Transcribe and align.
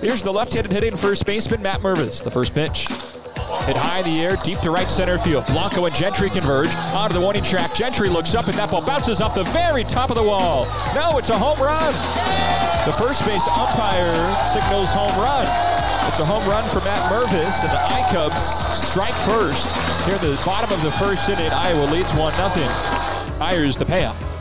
Here's 0.00 0.22
the 0.22 0.32
left-handed 0.32 0.72
hitting 0.72 0.96
first 0.96 1.26
baseman 1.26 1.62
Matt 1.62 1.80
Mervis. 1.80 2.22
The 2.22 2.30
first 2.30 2.54
pitch. 2.54 2.86
Hit 3.66 3.76
high 3.76 3.98
in 3.98 4.04
the 4.04 4.24
air, 4.24 4.36
deep 4.36 4.60
to 4.60 4.70
right 4.70 4.88
center 4.90 5.18
field. 5.18 5.44
Blanco 5.46 5.86
and 5.86 5.94
Gentry 5.94 6.30
converge 6.30 6.74
onto 6.94 7.14
the 7.14 7.20
warning 7.20 7.42
track. 7.42 7.74
Gentry 7.74 8.08
looks 8.08 8.34
up, 8.34 8.46
and 8.46 8.56
that 8.56 8.70
ball 8.70 8.82
bounces 8.82 9.20
off 9.20 9.34
the 9.34 9.44
very 9.44 9.82
top 9.82 10.10
of 10.10 10.16
the 10.16 10.22
wall. 10.22 10.66
No, 10.94 11.18
it's 11.18 11.30
a 11.30 11.38
home 11.38 11.58
run. 11.58 11.92
The 12.86 12.92
first 12.92 13.24
base 13.26 13.46
umpire 13.48 14.14
signals 14.44 14.92
home 14.92 15.18
run. 15.18 15.46
It's 16.06 16.20
a 16.20 16.24
home 16.24 16.48
run 16.48 16.68
for 16.70 16.78
Matt 16.84 17.10
Mervis, 17.10 17.64
and 17.64 17.72
the 17.72 17.80
I 17.80 18.08
Cubs 18.12 18.44
strike 18.78 19.14
first. 19.26 19.72
Here 20.06 20.14
at 20.14 20.20
the 20.20 20.40
bottom 20.46 20.70
of 20.70 20.84
the 20.84 20.92
first 20.92 21.28
inning, 21.28 21.50
Iowa 21.50 21.90
leads 21.90 22.14
1 22.14 22.32
0. 22.32 23.38
Myers 23.38 23.76
the 23.76 23.86
payoff. 23.86 24.35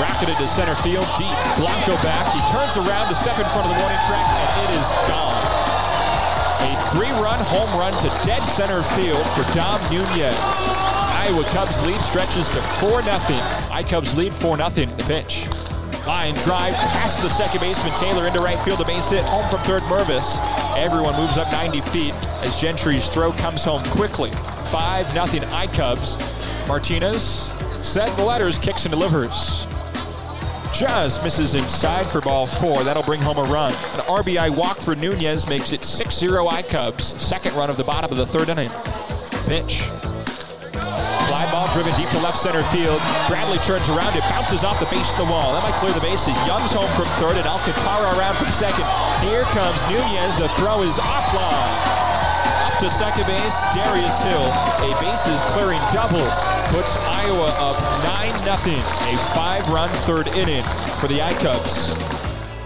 Rocketed 0.00 0.36
to 0.36 0.48
center 0.48 0.74
field, 0.76 1.06
deep. 1.16 1.36
Blanco 1.56 1.96
back. 2.04 2.28
He 2.32 2.40
turns 2.52 2.76
around 2.76 3.08
to 3.08 3.14
step 3.14 3.38
in 3.38 3.48
front 3.48 3.66
of 3.66 3.72
the 3.72 3.80
warning 3.80 4.00
track, 4.04 4.28
and 4.28 4.68
it 4.68 4.76
is 4.76 4.88
gone. 5.08 5.40
A 6.68 6.76
three-run 6.92 7.40
home 7.40 7.70
run 7.78 7.92
to 8.04 8.08
dead 8.26 8.42
center 8.44 8.82
field 8.82 9.24
for 9.30 9.42
Dom 9.54 9.80
Nunez. 9.90 10.36
Iowa 11.16 11.44
Cubs 11.44 11.80
lead 11.86 12.02
stretches 12.02 12.50
to 12.50 12.60
4 12.60 13.02
0. 13.02 13.16
I 13.72 13.82
Cubs 13.88 14.14
lead 14.14 14.32
4 14.34 14.58
0. 14.58 14.86
The 14.96 15.04
pitch. 15.04 15.48
Line 16.06 16.34
drive, 16.34 16.74
pass 16.74 17.16
to 17.16 17.22
the 17.22 17.28
second 17.28 17.60
baseman 17.60 17.92
Taylor 17.94 18.26
into 18.26 18.38
right 18.40 18.58
field, 18.60 18.80
a 18.80 18.84
base 18.84 19.10
hit, 19.10 19.24
home 19.24 19.48
from 19.48 19.60
third 19.60 19.82
Mervis. 19.84 20.38
Everyone 20.76 21.16
moves 21.16 21.36
up 21.36 21.50
90 21.50 21.80
feet 21.80 22.14
as 22.44 22.60
Gentry's 22.60 23.08
throw 23.08 23.32
comes 23.32 23.64
home 23.64 23.82
quickly. 23.86 24.30
5 24.70 25.06
0 25.30 25.48
I 25.52 25.66
Cubs. 25.68 26.18
Martinez 26.68 27.52
set 27.80 28.14
the 28.16 28.22
letters, 28.22 28.58
kicks 28.58 28.84
and 28.84 28.92
delivers. 28.92 29.66
Just 30.76 31.22
misses 31.22 31.54
inside 31.54 32.04
for 32.04 32.20
ball 32.20 32.46
four. 32.46 32.84
That'll 32.84 33.02
bring 33.02 33.22
home 33.22 33.38
a 33.38 33.44
run. 33.44 33.72
An 33.94 34.00
RBI 34.00 34.54
walk 34.54 34.76
for 34.76 34.94
Nunez 34.94 35.48
makes 35.48 35.72
it 35.72 35.82
6 35.82 36.14
0 36.14 36.48
I 36.48 36.62
Cubs. 36.62 37.20
Second 37.22 37.54
run 37.56 37.70
of 37.70 37.78
the 37.78 37.84
bottom 37.84 38.10
of 38.10 38.18
the 38.18 38.26
third 38.26 38.50
inning. 38.50 38.68
Pitch. 39.48 39.84
Fly 40.74 41.48
ball 41.50 41.72
driven 41.72 41.94
deep 41.94 42.10
to 42.10 42.18
left 42.18 42.36
center 42.36 42.62
field. 42.64 43.00
Bradley 43.26 43.56
turns 43.64 43.88
around. 43.88 44.16
It 44.16 44.22
bounces 44.28 44.64
off 44.64 44.78
the 44.78 44.84
base 44.92 45.10
of 45.12 45.18
the 45.24 45.32
wall. 45.32 45.54
That 45.54 45.62
might 45.62 45.80
clear 45.80 45.94
the 45.94 46.00
bases. 46.00 46.36
Young's 46.46 46.72
home 46.72 46.92
from 46.92 47.06
third 47.16 47.38
and 47.38 47.46
Alcantara 47.46 48.18
around 48.18 48.36
from 48.36 48.50
second. 48.50 48.84
Here 49.24 49.44
comes 49.56 49.80
Nunez. 49.88 50.36
The 50.36 50.50
throw 50.60 50.82
is 50.82 50.98
offline. 50.98 52.15
To 52.80 52.90
second 52.90 53.26
base, 53.26 53.60
Darius 53.72 54.22
Hill. 54.22 54.42
A 54.42 55.00
bases 55.00 55.40
clearing 55.52 55.80
double 55.90 56.28
puts 56.68 56.94
Iowa 56.98 57.48
up 57.58 57.80
9 58.04 58.58
0. 58.58 58.76
A 58.76 59.18
five 59.34 59.66
run 59.70 59.88
third 59.88 60.28
inning 60.28 60.62
for 61.00 61.08
the 61.08 61.22
I 61.22 61.32
Cubs. 61.40 61.92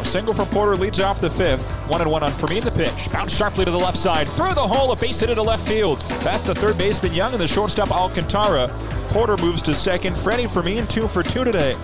A 0.00 0.04
single 0.04 0.34
from 0.34 0.48
Porter 0.48 0.74
leads 0.74 0.98
off 0.98 1.20
the 1.20 1.30
fifth. 1.30 1.62
One 1.88 2.00
and 2.00 2.10
one 2.10 2.24
on 2.24 2.32
Fermin 2.32 2.64
the 2.64 2.72
pitch. 2.72 3.08
Bounce 3.12 3.36
sharply 3.36 3.64
to 3.64 3.70
the 3.70 3.78
left 3.78 3.96
side. 3.96 4.28
Through 4.28 4.54
the 4.54 4.66
hole, 4.66 4.90
a 4.90 4.96
base 4.96 5.20
hit 5.20 5.30
into 5.30 5.42
left 5.42 5.64
field. 5.64 6.00
Past 6.22 6.44
the 6.44 6.56
third 6.56 6.76
baseman 6.76 7.14
Young 7.14 7.30
and 7.32 7.40
the 7.40 7.46
shortstop 7.46 7.92
Alcantara. 7.92 8.66
Porter 9.10 9.36
moves 9.36 9.62
to 9.62 9.74
second. 9.74 10.18
Freddie 10.18 10.48
Fermin 10.48 10.88
two 10.88 11.06
for 11.06 11.22
two 11.22 11.44
today. 11.44 11.76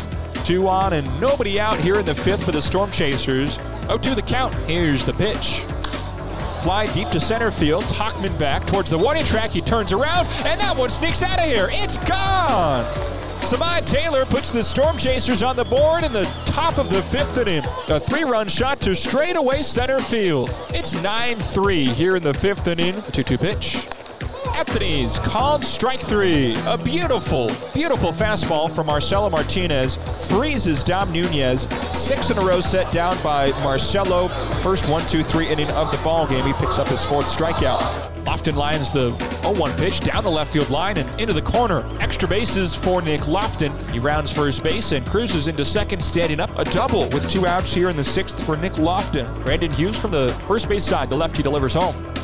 Two 0.43 0.67
on 0.67 0.95
and 0.95 1.21
nobody 1.21 1.61
out 1.61 1.79
here 1.79 2.01
in 2.01 2.05
the 2.05 2.15
fifth 2.15 2.45
for 2.45 2.51
the 2.51 2.61
Storm 2.61 2.91
Chasers. 2.91 3.61
Oh, 3.89 3.99
to 3.99 4.17
the 4.17 4.23
count. 4.23 4.53
Here's 4.67 5.05
the 5.05 5.13
pitch. 5.13 5.65
Fly 6.67 6.93
deep 6.93 7.11
to 7.11 7.21
center 7.21 7.53
field. 7.53 7.85
Tauchman 7.85 8.37
back 8.41 8.67
towards 8.67 8.91
the 8.91 8.99
warning 8.99 9.25
track. 9.25 9.53
He 9.53 9.61
turns 9.61 9.93
around, 9.93 10.27
and 10.45 10.61
that 10.61 10.77
one 10.77 10.91
sneaks 10.91 11.23
out 11.23 11.39
of 11.39 11.45
here. 11.45 11.69
It's 11.71 11.97
gone. 11.99 12.85
Samad 13.41 13.87
Taylor 13.87 14.25
puts 14.25 14.51
the 14.51 14.65
Storm 14.65 14.99
Chasers 14.99 15.45
on 15.45 15.55
the 15.55 15.65
board 15.65 16.03
in 16.03 16.13
the 16.13 16.25
top 16.45 16.79
of 16.79 16.91
the 16.91 17.01
fifth 17.03 17.39
inning. 17.39 17.63
A 17.87 18.01
three 18.01 18.25
run 18.25 18.49
shot 18.49 18.81
to 18.81 18.97
straightaway 18.97 19.63
center 19.63 20.01
field. 20.01 20.53
It's 20.71 21.01
9 21.01 21.39
3 21.39 21.85
here 21.85 22.17
in 22.17 22.25
the 22.25 22.35
fifth 22.35 22.67
inning. 22.67 23.01
2 23.13 23.23
2 23.23 23.39
pitch. 23.39 23.87
Anthony's 24.57 25.19
called 25.19 25.63
strike 25.63 26.01
three. 26.01 26.57
A 26.65 26.79
beautiful, 26.79 27.51
beautiful 27.75 28.11
fastball 28.11 28.71
from 28.71 28.87
Marcelo 28.87 29.29
Martinez 29.29 29.99
freezes 30.31 30.83
Dom 30.83 31.13
Nunez. 31.13 31.69
Six 31.93 32.31
in 32.31 32.39
a 32.39 32.41
row 32.41 32.61
set 32.61 32.91
down 32.91 33.23
by 33.23 33.51
Marcelo. 33.63 34.29
First 34.63 34.89
one, 34.89 35.07
two, 35.07 35.23
three 35.23 35.47
inning 35.47 35.69
of 35.73 35.93
the 35.93 35.99
ball 35.99 36.27
game. 36.27 36.43
He 36.47 36.55
picks 36.55 36.79
up 36.79 36.89
his 36.89 37.05
fourth 37.05 37.27
strikeout. 37.27 38.25
Loftin 38.25 38.57
lines 38.57 38.91
the 38.91 39.11
0-1 39.43 39.77
pitch 39.77 40.01
down 40.01 40.25
the 40.25 40.31
left 40.31 40.51
field 40.51 40.71
line 40.71 40.97
and 40.97 41.21
into 41.21 41.35
the 41.35 41.43
corner. 41.43 41.85
Extra 42.01 42.27
bases 42.27 42.75
for 42.75 43.03
Nick 43.03 43.29
Loftin. 43.29 43.73
He 43.91 43.99
rounds 43.99 44.33
first 44.33 44.63
base 44.63 44.93
and 44.93 45.05
cruises 45.05 45.49
into 45.49 45.67
second, 45.67 46.03
standing 46.03 46.41
up 46.41 46.51
a 46.59 46.65
double 46.65 47.11
with 47.11 47.29
two 47.29 47.47
outs 47.47 47.75
here 47.75 47.91
in 47.91 47.97
the 47.97 48.05
sixth 48.05 48.43
for 48.43 48.57
Nick 48.57 48.79
Loftin. 48.79 49.27
Brandon 49.43 49.71
Hughes 49.71 50.01
from 50.01 50.13
the 50.13 50.31
first 50.49 50.67
base 50.67 50.85
side, 50.85 51.11
the 51.11 51.17
lefty 51.17 51.43
delivers 51.43 51.75
home. 51.75 52.16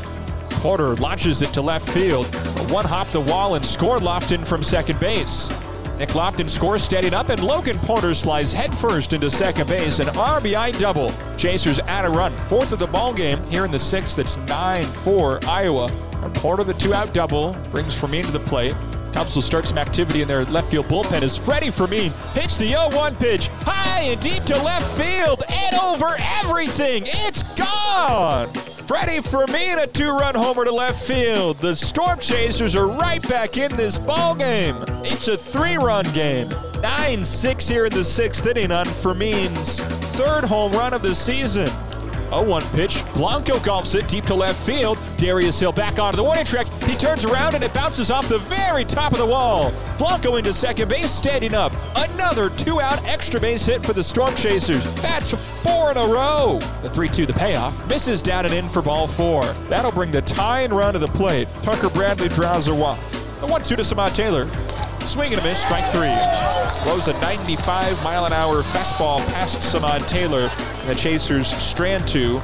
Porter 0.62 0.94
launches 0.94 1.42
it 1.42 1.52
to 1.54 1.60
left 1.60 1.88
field. 1.88 2.24
One 2.70 2.84
hop 2.84 3.08
the 3.08 3.20
wall 3.20 3.56
and 3.56 3.66
scored 3.66 4.04
Loftin 4.04 4.44
from 4.44 4.62
second 4.62 5.00
base. 5.00 5.50
Nick 5.98 6.14
Loftin 6.14 6.46
scores 6.46 6.84
standing 6.84 7.12
up, 7.12 7.30
and 7.30 7.42
Logan 7.42 7.80
Porter 7.80 8.14
slides 8.14 8.52
headfirst 8.52 9.12
into 9.12 9.28
second 9.28 9.66
base. 9.66 9.98
An 9.98 10.06
RBI 10.06 10.78
double. 10.78 11.12
Chasers 11.36 11.80
add 11.80 12.04
a 12.04 12.08
run. 12.08 12.30
Fourth 12.42 12.72
of 12.72 12.78
the 12.78 12.86
ball 12.86 13.12
game 13.12 13.44
here 13.46 13.64
in 13.64 13.72
the 13.72 13.78
sixth. 13.78 14.20
It's 14.20 14.36
9-4 14.36 15.44
Iowa. 15.46 15.90
And 16.22 16.32
Porter, 16.34 16.62
the 16.62 16.74
two-out 16.74 17.12
double, 17.12 17.54
brings 17.72 17.92
Fermin 17.92 18.24
to 18.26 18.30
the 18.30 18.38
plate. 18.38 18.76
Cubs 19.12 19.34
will 19.34 19.42
start 19.42 19.66
some 19.66 19.78
activity 19.78 20.22
in 20.22 20.28
their 20.28 20.44
left 20.44 20.70
field 20.70 20.86
bullpen 20.86 21.22
as 21.22 21.36
Freddie 21.36 21.72
Fermin 21.72 22.12
hits 22.34 22.56
the 22.56 22.70
0-1 22.70 23.18
pitch 23.18 23.48
high 23.62 23.81
and 24.02 24.20
deep 24.20 24.42
to 24.44 24.56
left 24.56 24.98
field 24.98 25.44
and 25.48 25.80
over 25.80 26.16
everything. 26.42 27.04
It's 27.06 27.44
gone. 27.54 28.52
Freddie 28.84 29.20
Fermin, 29.20 29.78
a 29.78 29.86
two-run 29.86 30.34
homer 30.34 30.64
to 30.64 30.72
left 30.72 31.00
field. 31.00 31.58
The 31.58 31.76
Storm 31.76 32.18
Chasers 32.18 32.74
are 32.74 32.88
right 32.88 33.26
back 33.28 33.56
in 33.56 33.74
this 33.76 33.98
ball 33.98 34.34
game. 34.34 34.76
It's 35.04 35.28
a 35.28 35.36
three-run 35.36 36.06
game. 36.12 36.48
9-6 36.48 37.70
here 37.70 37.86
in 37.86 37.92
the 37.92 38.02
sixth 38.02 38.44
inning 38.44 38.72
on 38.72 38.86
Fermin's 38.86 39.80
third 40.16 40.42
home 40.44 40.72
run 40.72 40.92
of 40.94 41.02
the 41.02 41.14
season. 41.14 41.70
0-1 42.32 42.74
pitch. 42.74 43.04
Blanco 43.14 43.58
golfs 43.58 43.94
it 43.94 44.08
deep 44.08 44.24
to 44.24 44.34
left 44.34 44.64
field. 44.64 44.98
Darius 45.18 45.60
Hill 45.60 45.72
back 45.72 45.98
onto 45.98 46.16
the 46.16 46.24
warning 46.24 46.44
track. 46.44 46.66
He 46.84 46.96
turns 46.96 47.24
around 47.24 47.54
and 47.54 47.62
it 47.62 47.72
bounces 47.74 48.10
off 48.10 48.28
the 48.28 48.38
very 48.38 48.84
top 48.84 49.12
of 49.12 49.18
the 49.18 49.26
wall. 49.26 49.72
Blanco 49.98 50.36
into 50.36 50.52
second 50.52 50.88
base, 50.88 51.10
standing 51.10 51.54
up. 51.54 51.72
Another 51.94 52.48
two-out 52.50 53.06
extra 53.06 53.38
base 53.38 53.66
hit 53.66 53.84
for 53.84 53.92
the 53.92 54.02
Storm 54.02 54.34
Chasers. 54.34 54.82
That's 55.02 55.32
four 55.62 55.90
in 55.90 55.96
a 55.96 56.06
row. 56.06 56.58
The 56.82 56.88
3-2, 56.88 57.26
the 57.26 57.32
payoff. 57.32 57.86
Misses 57.86 58.22
down 58.22 58.46
and 58.46 58.54
in 58.54 58.68
for 58.68 58.82
ball 58.82 59.06
four. 59.06 59.44
That'll 59.68 59.92
bring 59.92 60.10
the 60.10 60.22
tying 60.22 60.72
run 60.72 60.94
to 60.94 60.98
the 60.98 61.08
plate. 61.08 61.48
Tucker 61.62 61.90
Bradley 61.90 62.28
draws 62.28 62.68
a 62.68 62.74
walk. 62.74 62.98
The 63.40 63.46
1-2 63.46 63.64
to 63.68 63.76
Samad 63.76 64.14
Taylor. 64.14 64.48
Swing 65.04 65.32
and 65.32 65.40
a 65.40 65.44
miss, 65.44 65.60
strike 65.60 65.84
three. 65.90 66.14
Blows 66.84 67.08
a 67.08 67.12
95 67.14 68.02
mile 68.02 68.24
an 68.24 68.32
hour 68.32 68.62
fastball 68.62 69.18
past 69.28 69.58
Samad 69.58 70.06
Taylor. 70.06 70.48
The 70.86 70.94
Chasers 70.96 71.46
strand 71.46 72.06
two. 72.08 72.34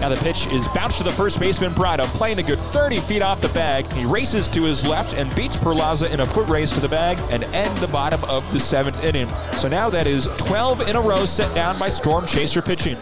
Now 0.00 0.08
the 0.08 0.16
pitch 0.16 0.46
is 0.46 0.68
bounced 0.68 0.98
to 0.98 1.04
the 1.04 1.10
first 1.10 1.40
baseman 1.40 1.72
Brada, 1.72 2.06
playing 2.06 2.38
a 2.38 2.42
good 2.42 2.60
30 2.60 3.00
feet 3.00 3.20
off 3.20 3.40
the 3.40 3.48
bag. 3.48 3.92
He 3.94 4.04
races 4.04 4.48
to 4.50 4.62
his 4.62 4.86
left 4.86 5.14
and 5.14 5.34
beats 5.34 5.56
Perlaza 5.56 6.12
in 6.12 6.20
a 6.20 6.26
foot 6.26 6.48
race 6.48 6.70
to 6.70 6.80
the 6.80 6.88
bag 6.88 7.18
and 7.30 7.42
end 7.54 7.76
the 7.78 7.88
bottom 7.88 8.22
of 8.24 8.50
the 8.52 8.60
seventh 8.60 9.04
inning. 9.04 9.28
So 9.54 9.66
now 9.66 9.90
that 9.90 10.06
is 10.06 10.28
12 10.36 10.88
in 10.88 10.94
a 10.94 11.00
row 11.00 11.24
set 11.24 11.52
down 11.54 11.80
by 11.80 11.88
Storm 11.88 12.26
Chaser 12.26 12.62
pitching. 12.62 12.96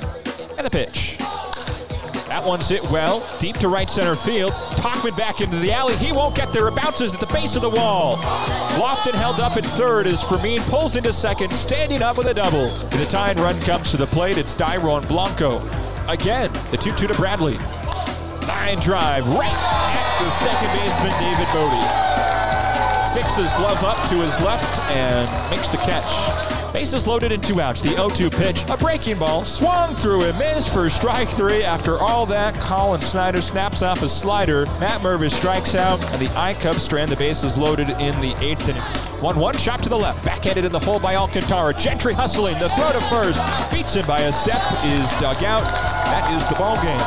And 0.56 0.66
the 0.66 0.70
pitch. 0.70 1.18
That 2.36 2.44
one's 2.44 2.68
hit 2.68 2.82
well, 2.90 3.26
deep 3.38 3.56
to 3.60 3.68
right 3.70 3.88
center 3.88 4.14
field. 4.14 4.52
Tauchman 4.76 5.16
back 5.16 5.40
into 5.40 5.56
the 5.56 5.72
alley. 5.72 5.96
He 5.96 6.12
won't 6.12 6.34
get 6.34 6.52
there. 6.52 6.68
It 6.68 6.76
bounces 6.76 7.14
at 7.14 7.20
the 7.20 7.26
base 7.28 7.56
of 7.56 7.62
the 7.62 7.70
wall. 7.70 8.16
Loftin 8.78 9.14
held 9.14 9.40
up 9.40 9.56
at 9.56 9.64
third 9.64 10.06
as 10.06 10.22
Fermin 10.22 10.60
pulls 10.64 10.96
into 10.96 11.14
second, 11.14 11.54
standing 11.54 12.02
up 12.02 12.18
with 12.18 12.26
a 12.26 12.34
double. 12.34 12.68
And 12.68 12.92
the 12.92 13.06
tying 13.06 13.38
run 13.38 13.58
comes 13.62 13.90
to 13.92 13.96
the 13.96 14.04
plate. 14.04 14.36
It's 14.36 14.54
Dairon 14.54 15.08
Blanco. 15.08 15.66
Again, 16.08 16.52
the 16.70 16.76
2 16.76 16.94
2 16.94 17.06
to 17.06 17.14
Bradley. 17.14 17.56
Line 18.46 18.80
drive 18.80 19.26
right 19.28 19.48
at 19.48 20.22
the 20.22 20.28
second 20.28 20.68
baseman, 20.76 21.18
David 21.18 21.48
Bodie. 21.54 21.88
Six 23.14 23.36
his 23.36 23.50
glove 23.54 23.82
up 23.82 24.10
to 24.10 24.16
his 24.16 24.38
left 24.42 24.78
and 24.90 25.50
makes 25.50 25.70
the 25.70 25.78
catch. 25.78 26.55
Bases 26.76 27.06
loaded 27.06 27.32
and 27.32 27.42
two 27.42 27.58
outs. 27.58 27.80
The 27.80 27.88
0-2 27.88 28.30
pitch, 28.30 28.62
a 28.68 28.76
breaking 28.76 29.18
ball, 29.18 29.46
swung 29.46 29.94
through 29.94 30.24
and 30.24 30.38
missed 30.38 30.68
for 30.74 30.90
strike 30.90 31.26
three. 31.26 31.64
After 31.64 31.96
all 31.98 32.26
that, 32.26 32.54
Collin 32.56 33.00
Snider 33.00 33.40
snaps 33.40 33.82
off 33.82 34.02
a 34.02 34.08
slider. 34.08 34.66
Matt 34.78 35.00
Mervis 35.00 35.30
strikes 35.30 35.74
out, 35.74 36.04
and 36.12 36.20
the 36.20 36.30
I 36.38 36.52
Cubs 36.52 36.82
strand 36.82 37.10
the 37.10 37.16
bases 37.16 37.56
loaded 37.56 37.88
in 37.88 38.14
the 38.20 38.36
eighth 38.42 38.68
inning. 38.68 38.82
1-1 39.22 39.58
shot 39.58 39.82
to 39.84 39.88
the 39.88 39.96
left, 39.96 40.22
backhanded 40.22 40.66
in 40.66 40.70
the 40.70 40.78
hole 40.78 41.00
by 41.00 41.14
Alcantara. 41.14 41.72
Gentry 41.72 42.12
hustling, 42.12 42.58
the 42.58 42.68
throw 42.68 42.92
to 42.92 43.00
first, 43.06 43.40
beats 43.72 43.94
him 43.94 44.06
by 44.06 44.20
a 44.20 44.32
step, 44.32 44.60
is 44.84 45.10
dug 45.12 45.42
out. 45.44 45.64
That 45.64 46.30
is 46.36 46.46
the 46.46 46.56
ball 46.56 46.76
game. 46.82 46.98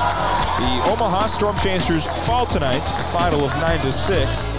The 0.66 0.92
Omaha 0.92 1.28
Storm 1.28 1.56
Chasers 1.60 2.08
fall 2.26 2.48
tonight, 2.48 2.82
final 3.14 3.46
of 3.46 3.54
9 3.54 3.80
to 3.82 3.92
6. 3.92 4.59